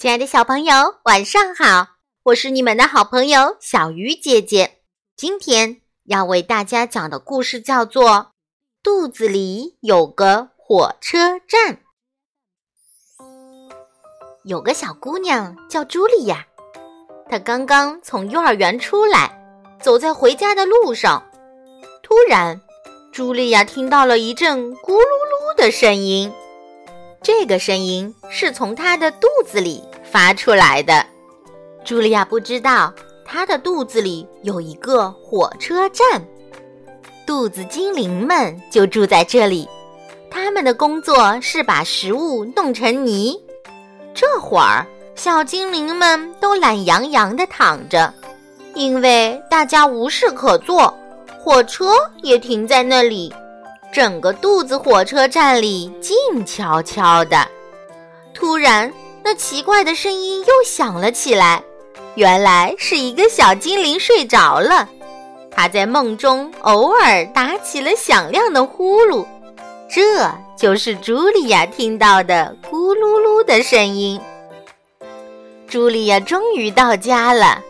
[0.00, 1.96] 亲爱的小朋友，晚上好！
[2.22, 4.78] 我是你们的好朋友小鱼姐姐。
[5.14, 8.10] 今天要为大家讲的故事叫做
[8.82, 11.74] 《肚子里有个火车站》。
[14.44, 16.46] 有个小姑娘叫茱莉亚，
[17.28, 19.38] 她刚刚从幼儿园出来，
[19.82, 21.22] 走在回家的路上，
[22.02, 22.58] 突然，
[23.12, 26.32] 茱莉亚听到了一阵咕噜噜的声音。
[27.22, 31.04] 这个声音是从她的肚子里发出来的。
[31.84, 32.92] 茱莉亚不知道，
[33.24, 36.22] 她的肚子里有一个火车站，
[37.26, 39.68] 肚子精灵们就住在这里。
[40.30, 43.38] 他们的工作是把食物弄成泥。
[44.14, 48.12] 这会儿，小精灵们都懒洋洋地躺着，
[48.74, 50.96] 因为大家无事可做，
[51.38, 51.92] 火车
[52.22, 53.32] 也停在那里。
[53.92, 57.46] 整个肚子火车站里静悄悄的。
[58.32, 61.62] 突然，那奇怪的声音又响了起来。
[62.14, 64.88] 原来是一个小精灵睡着了，
[65.50, 69.24] 他在梦中偶尔打起了响亮的呼噜，
[69.88, 74.20] 这就是茱莉亚听到的咕噜噜的声音。
[75.68, 77.62] 茱莉亚终于到家了，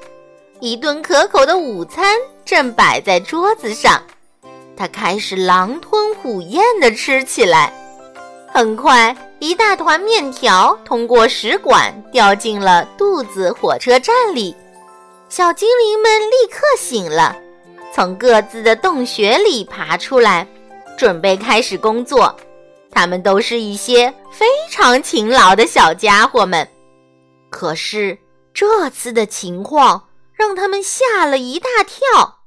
[0.59, 4.03] 一顿可口的午餐正摆在桌子上。
[4.75, 5.90] 他开始狼吞
[6.23, 7.73] 虎咽地吃起来，
[8.47, 14.55] 很快，一大团面条通过食管掉进了肚子火车站里。
[15.31, 17.35] 小精灵们立刻醒了，
[17.95, 20.47] 从各自的洞穴里爬出来，
[20.99, 22.35] 准备开始工作。
[22.91, 26.69] 他们都是一些非常勤劳的小家伙们。
[27.49, 28.19] 可是
[28.53, 32.40] 这次的情况让他们吓了一大跳。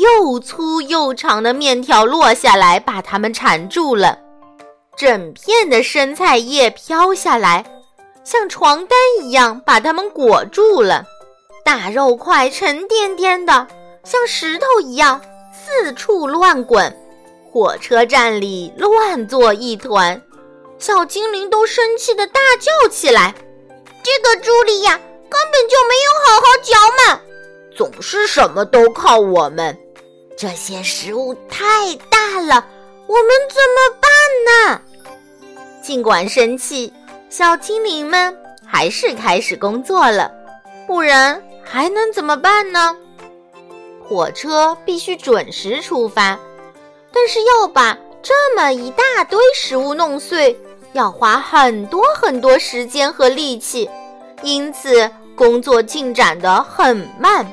[0.00, 4.18] 又粗又长的面条落下来，把它们缠住了。
[4.96, 7.64] 整片的生菜叶飘下来，
[8.24, 11.04] 像床单一样把它们裹住了。
[11.64, 13.68] 大肉块沉甸甸的，
[14.02, 15.20] 像石头一样
[15.52, 16.92] 四处乱滚。
[17.52, 20.20] 火车站里乱作一团，
[20.76, 23.32] 小精灵都生气的大叫起来
[24.02, 26.74] ：“这个茱莉亚根本就没有好好嚼
[27.14, 27.20] 嘛，
[27.76, 29.78] 总是什么都靠我们。”
[30.36, 32.66] 这些食物太大了，
[33.06, 34.10] 我们怎么办
[34.74, 34.80] 呢？
[35.82, 36.92] 尽管生气，
[37.30, 38.36] 小精灵们
[38.66, 40.30] 还是开始工作了，
[40.86, 42.96] 不然还能怎么办呢？
[44.06, 46.38] 火车必须准时出发，
[47.12, 50.58] 但是要把这么一大堆食物弄碎，
[50.94, 53.88] 要花很多很多时间和力气，
[54.42, 57.46] 因此工作进展得很慢，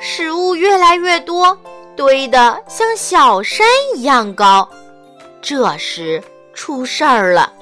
[0.00, 1.56] 食物越来越多。
[1.96, 4.68] 堆得像小山一样高，
[5.40, 6.22] 这时
[6.54, 7.52] 出事儿了，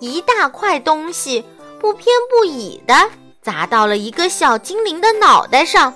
[0.00, 1.44] 一大块东西
[1.80, 2.94] 不偏不倚地
[3.40, 5.92] 砸到了一个小精灵的脑袋上，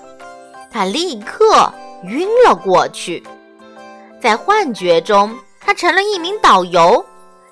[0.70, 1.72] 他立刻
[2.04, 3.22] 晕了过去。
[4.20, 7.04] 在幻觉中，他成了一名导游，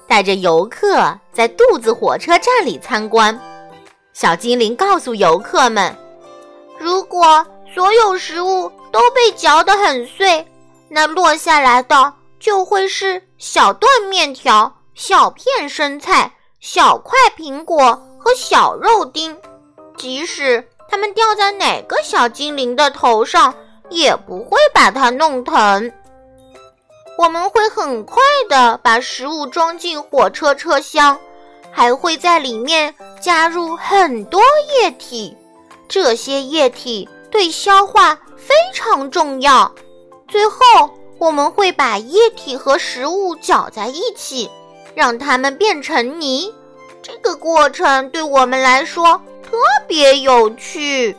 [0.09, 3.39] 带着游客在肚子火车站里参观。
[4.12, 5.95] 小精灵告诉游客们，
[6.79, 8.71] 如果所有食物。
[8.95, 10.47] 都被嚼得很碎，
[10.89, 19.37] 那落下来的就会是小段面条、小片生菜、小块苹果和小肉丁。
[19.97, 23.53] 即使它们掉在哪个小精灵的头上，
[23.89, 25.91] 也不会把它弄疼。
[27.19, 31.19] 我们会很快的把食物装进火车车厢，
[31.73, 34.41] 还会在里面加入很多
[34.73, 35.37] 液体，
[35.89, 38.19] 这些液体对消化。
[38.37, 39.75] 非常重要。
[40.28, 40.59] 最后，
[41.19, 44.50] 我们会把液体和食物搅在一起，
[44.95, 46.53] 让它们变成泥。
[47.03, 49.56] 这个过程对我们来说特
[49.89, 51.17] 别有趣。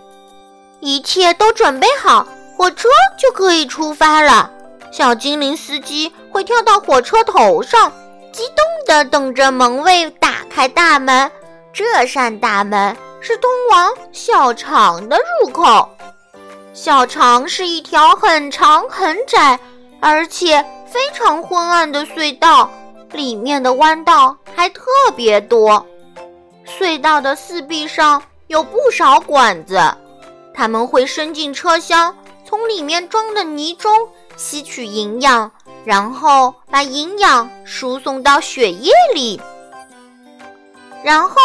[0.82, 2.90] 一切都准备好，火车
[3.20, 4.52] 就可以出发了。
[4.92, 7.92] 小精灵司机会跳到火车头上，
[8.32, 11.32] 激动地等着门卫打开大门。
[11.74, 12.96] 这扇大门
[13.28, 15.90] 是通往小肠的入口。
[16.76, 19.60] 小肠是一条很长很窄，
[20.00, 22.70] 而且非常昏暗的隧道，
[23.14, 24.84] 里面的弯道还特
[25.16, 25.84] 别多。
[26.68, 29.82] 隧道的四壁上有不少管子，
[30.54, 32.16] 它们会伸进车厢，
[32.48, 35.52] 从里面装的泥中吸取营养，
[35.84, 39.42] 然后把营养输送到血液里。
[41.04, 41.36] 然后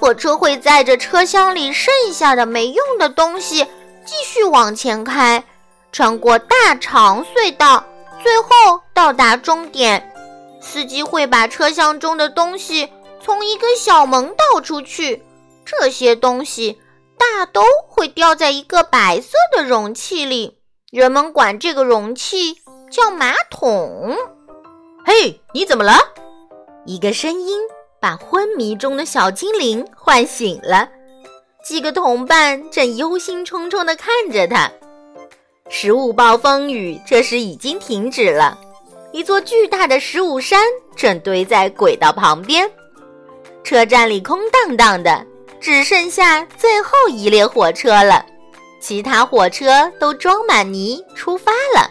[0.00, 3.66] 火车会载着车厢里剩下的没用的东西。
[4.06, 5.44] 继续往前开，
[5.92, 7.84] 穿过大长隧道，
[8.22, 10.12] 最后到达终点。
[10.62, 12.90] 司机会把车厢中的东西
[13.22, 15.22] 从一个小门倒出去，
[15.66, 16.80] 这些东西
[17.18, 20.58] 大都会掉在一个白色的容器里，
[20.90, 22.56] 人们管这个容器
[22.90, 24.16] 叫马桶。
[25.04, 25.92] 嘿，你怎么了？
[26.86, 27.58] 一个声音
[28.00, 30.88] 把昏迷中的小精灵唤醒了。
[31.62, 34.70] 几个同伴正忧心忡忡地看着他。
[35.68, 38.58] 食物暴风雨这时已经停止了，
[39.12, 40.64] 一座巨大的食物山
[40.96, 42.68] 正堆在轨道旁边。
[43.62, 45.24] 车站里空荡荡的，
[45.60, 48.24] 只剩下最后一列火车了。
[48.80, 51.90] 其他火车都装满泥出发了。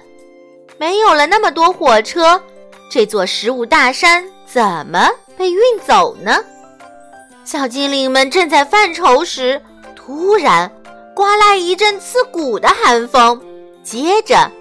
[0.80, 2.42] 没有了那么多火车，
[2.90, 5.08] 这座食物大山怎么
[5.40, 6.44] 被运走呢？
[7.46, 9.62] 小精灵们正在犯愁时，
[9.96, 10.70] 突然
[11.16, 13.42] 刮来一阵刺骨的寒风，
[13.82, 14.52] 接着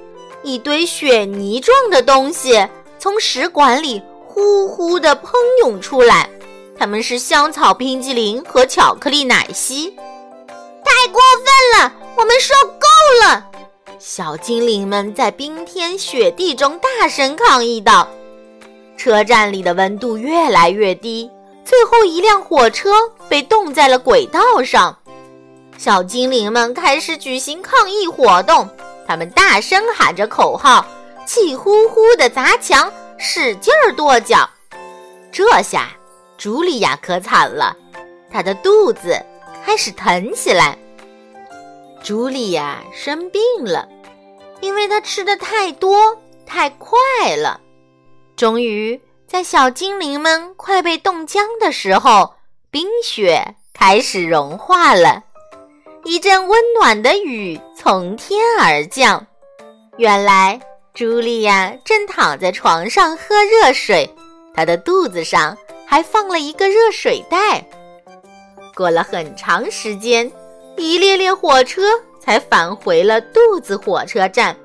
[0.44, 2.64] 一堆雪泥状的东西
[2.96, 5.32] 从食管里呼呼地喷
[5.62, 6.30] 涌出来，
[6.78, 9.96] 它们是香草冰激凌和巧克力奶昔。
[10.84, 11.92] 太过分了！
[12.16, 13.44] 我们受够了！
[13.98, 18.08] 小精灵们在冰天雪地中大声抗议道。
[18.98, 21.30] 车站里的温度越来越低。
[21.64, 22.90] 最后一辆火车
[23.28, 24.98] 被冻在了轨道上，
[25.78, 28.68] 小精灵们开始举行抗议活动。
[29.06, 30.84] 他们大声喊着口号，
[31.26, 34.48] 气呼呼地砸墙，使劲儿跺脚。
[35.30, 35.90] 这下，
[36.38, 37.76] 茱莉亚可惨了，
[38.30, 39.22] 她的肚子
[39.64, 40.76] 开始疼起来。
[42.02, 43.86] 茱莉亚生病了，
[44.60, 46.16] 因为她吃的太多
[46.46, 46.98] 太快
[47.36, 47.60] 了。
[48.38, 48.98] 终于。
[49.26, 52.32] 在小精灵们快被冻僵的时候，
[52.70, 55.22] 冰雪开始融化了，
[56.04, 59.26] 一阵温暖的雨从天而降。
[59.98, 60.58] 原来，
[60.94, 64.08] 茱莉亚正躺在床上喝热水，
[64.54, 65.54] 她的肚子上
[65.86, 67.62] 还放了一个热水袋。
[68.74, 70.32] 过了很长时间，
[70.78, 71.82] 一列列火车
[72.18, 74.56] 才返回了肚子火车站。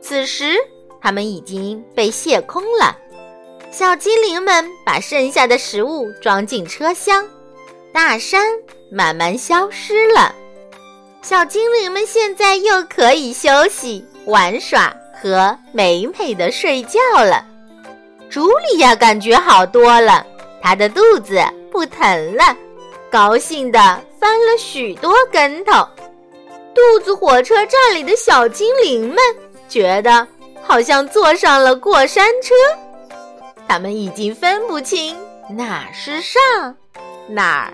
[0.00, 0.56] 此时，
[1.00, 2.96] 它们已经被卸空了。
[3.70, 7.24] 小精灵们把剩下的食物装进车厢，
[7.92, 8.46] 大山
[8.90, 10.34] 慢慢消失了。
[11.20, 17.44] 小精灵们现在又可以休息、玩耍和美美的睡觉了。
[18.30, 20.24] 茱莉亚感觉好多了，
[20.62, 21.40] 她的肚子
[21.70, 22.56] 不疼了，
[23.10, 23.78] 高兴地
[24.18, 25.86] 翻了许多跟头。
[26.74, 29.18] 肚子火车站里的小精灵们
[29.68, 30.26] 觉得
[30.68, 32.54] 好像坐上了过山车。
[33.66, 35.16] 他们已经分不清
[35.48, 36.76] 哪是上，
[37.26, 37.72] 哪儿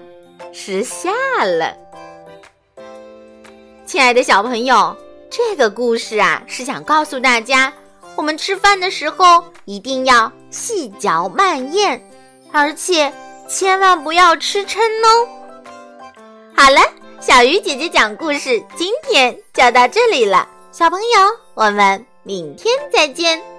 [0.52, 1.11] 是下
[1.44, 1.76] 了。
[3.85, 4.96] 亲爱的小朋友，
[5.29, 7.73] 这个故事啊，是想告诉大家，
[8.14, 12.00] 我们吃饭的时候一定要细嚼慢咽，
[12.52, 13.12] 而且
[13.49, 15.29] 千万不要吃撑哦。
[16.56, 16.81] 好了，
[17.20, 20.49] 小鱼姐姐讲故事，今天就到这里了。
[20.70, 21.06] 小朋友，
[21.55, 23.54] 我们明天再见。